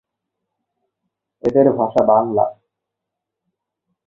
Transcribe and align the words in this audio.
এঁদের 1.43 1.67
ভাষা 1.77 2.01
বাংলা। 2.07 2.45